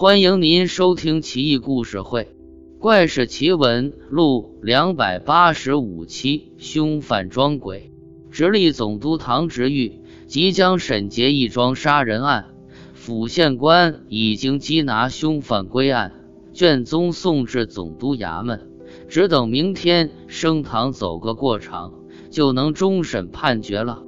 [0.00, 2.22] 欢迎您收听《奇异故事会·
[2.78, 6.52] 怪事奇闻录》两百八十五期。
[6.56, 7.90] 凶犯装鬼，
[8.30, 9.98] 直隶总督唐执玉
[10.28, 12.44] 即将审结一桩杀人案，
[12.94, 16.12] 府县官已经缉拿凶犯归案，
[16.52, 18.70] 卷宗送至总督衙门，
[19.08, 21.92] 只等明天升堂走个过场，
[22.30, 24.04] 就能终审判决了。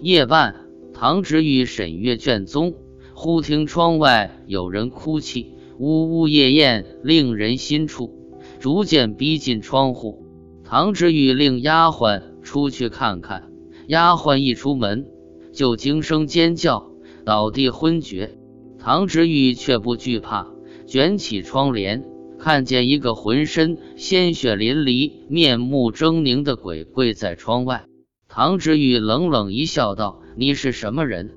[0.00, 0.64] 夜半，
[0.94, 2.72] 唐执玉审阅卷宗。
[3.16, 8.10] 忽听窗外有人哭泣，呜呜咽咽，令人心怵。
[8.58, 10.26] 逐渐逼近窗户，
[10.64, 13.50] 唐知玉令丫鬟出去看看。
[13.86, 15.06] 丫鬟一出门，
[15.52, 16.90] 就惊声尖叫，
[17.24, 18.36] 倒地昏厥。
[18.78, 20.48] 唐知玉却不惧怕，
[20.86, 22.04] 卷起窗帘，
[22.38, 27.84] 看见一个浑身鲜血淋漓、面目狰狞的鬼跪在窗外。
[28.28, 31.30] 唐知玉冷冷一笑，道：“你是什么人？”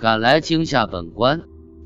[0.00, 1.42] 赶来惊吓本官，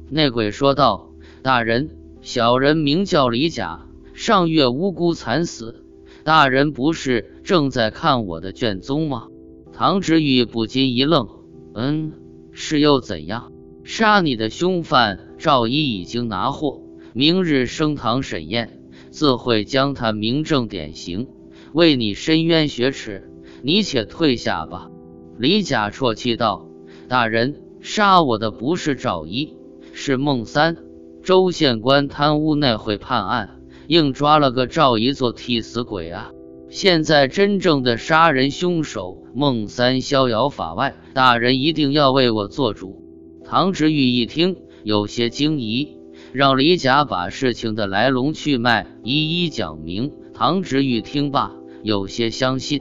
[0.09, 1.10] 内鬼说道
[1.42, 1.91] ：“大人，
[2.22, 5.84] 小人名叫李甲，上月无辜惨死。
[6.22, 9.27] 大人不是正在看我的卷宗吗？”
[9.74, 11.27] 唐知玉不禁一愣
[11.74, 12.12] ：“嗯，
[12.52, 13.50] 是又怎样？
[13.83, 18.80] 杀你的凶犯赵一已经拿获，明日升堂审验，
[19.11, 21.27] 自会将他明正典刑，
[21.72, 23.28] 为你伸冤雪耻。
[23.62, 24.89] 你且退下吧。”
[25.36, 26.69] 李甲啜泣道
[27.11, 29.52] ：“大人。”杀我的不是赵一，
[29.92, 30.78] 是孟三。
[31.22, 36.30] 周县官贪污那会判案，硬抓了个赵一做替死鬼啊！
[36.70, 43.05] 现在真正的杀人凶手孟三逍遥法外，大人一定要为我做主。
[43.44, 45.98] 唐执玉一听，有些惊疑，
[46.32, 50.10] 让李甲把事情的来龙去脉一一讲明。
[50.32, 52.80] 唐执玉听罢，有些相信。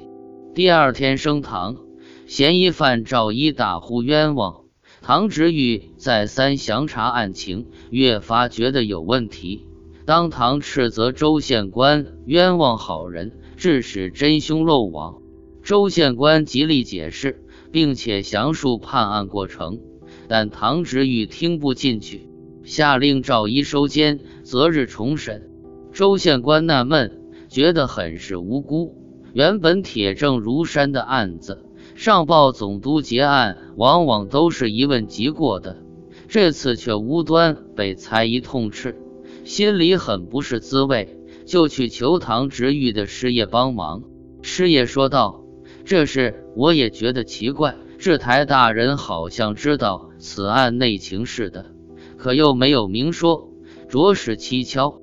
[0.56, 1.76] 第二天升堂，
[2.26, 4.63] 嫌疑犯赵一大呼冤枉。
[5.06, 9.68] 唐直玉再三详查案情，越发觉得有问题，
[10.06, 15.22] 当堂斥责周县官冤枉好人，致使真凶漏网。
[15.62, 19.82] 周县官极力解释，并且详述判案过程，
[20.30, 22.30] 但唐直玉听不进去，
[22.64, 25.50] 下令赵一收监，择日重审。
[25.92, 27.20] 周县官纳闷，
[27.50, 28.96] 觉得很是无辜。
[29.34, 31.66] 原本铁证如山的案子。
[31.96, 35.78] 上报总督结案，往往都是一问即过的，
[36.28, 39.00] 这次却无端被猜疑痛斥，
[39.44, 44.04] 心里很不是滋味，就去求唐执玉的师爷帮忙。
[44.42, 45.44] 师爷说道
[45.86, 51.68] ：“这事我也觉得奇怪，制台大人好像知道此案内情似的，
[52.18, 53.50] 可又没有明说，
[53.88, 55.00] 着实蹊跷。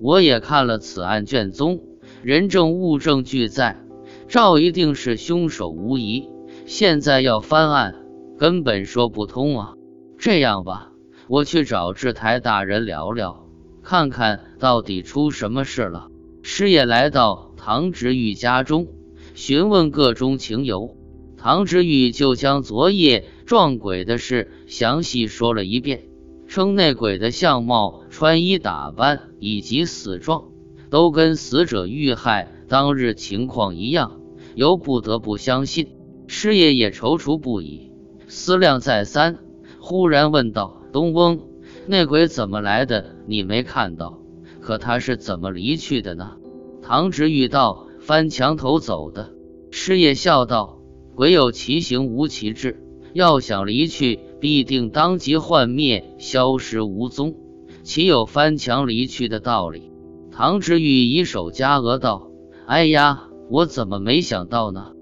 [0.00, 1.80] 我也看了此案卷宗，
[2.22, 3.83] 人证物证俱在，
[4.28, 6.28] 赵一定是凶手无疑。”
[6.66, 7.94] 现在要翻案，
[8.38, 9.74] 根本说不通啊！
[10.16, 10.92] 这样吧，
[11.28, 13.46] 我去找制台大人聊聊，
[13.82, 16.08] 看看到底出什么事了。
[16.40, 18.86] 师爷来到唐执玉家中，
[19.34, 20.96] 询问个中情由。
[21.36, 26.04] 唐执玉就将昨夜撞鬼的事详细说了一遍，
[26.48, 30.44] 称那鬼的相貌、穿衣打扮以及死状，
[30.88, 34.20] 都跟死者遇害当日情况一样，
[34.54, 35.88] 由不得不相信。
[36.26, 37.92] 师爷也踌躇不已，
[38.28, 39.38] 思量再三，
[39.78, 41.40] 忽然问道：“东翁，
[41.86, 43.16] 那鬼怎么来的？
[43.26, 44.18] 你没看到？
[44.60, 46.36] 可他是怎么离去的呢？”
[46.82, 49.32] 唐执玉道：“翻墙头走的。”
[49.70, 50.78] 师爷笑道
[51.14, 52.82] ：“鬼有其形无其质，
[53.12, 57.34] 要想离去，必定当即幻灭，消失无踪，
[57.82, 59.90] 岂有翻墙离去的道理？”
[60.32, 62.30] 唐执玉以手夹额道
[62.66, 64.92] ：“哎呀，我怎么没想到呢？”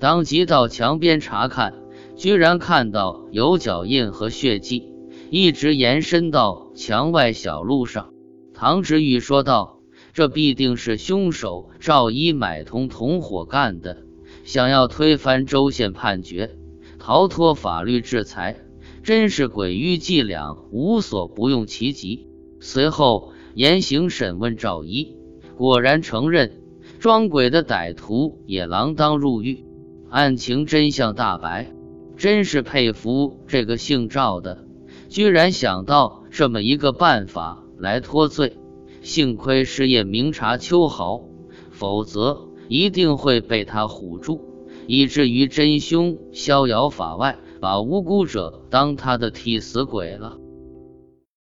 [0.00, 1.74] 当即到墙边查看，
[2.16, 4.90] 居然看到有脚印和血迹，
[5.30, 8.10] 一直延伸到墙外小路上。
[8.52, 9.78] 唐执玉说道
[10.12, 13.98] ：“这必定是凶手赵一买通同伙干的，
[14.42, 16.56] 想要推翻州县判决，
[16.98, 18.56] 逃脱法律制裁，
[19.04, 22.26] 真是鬼域伎俩，无所不用其极。”
[22.58, 25.16] 随后严刑审问赵一，
[25.56, 26.61] 果然承认
[27.02, 29.64] 装鬼的歹徒也锒铛入狱。
[30.08, 31.72] 案情真相大白，
[32.16, 34.64] 真是佩服这个姓赵的，
[35.08, 38.56] 居然想到这么一个办法来脱罪。
[39.00, 41.22] 幸亏师爷明察秋毫，
[41.72, 44.40] 否则一定会被他唬住，
[44.86, 50.38] 以至于真凶逍遥法外，把无辜者当他的替死鬼了。